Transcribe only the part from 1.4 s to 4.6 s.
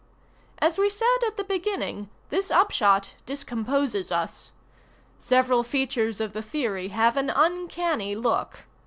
beginning, this upshot discomposes us.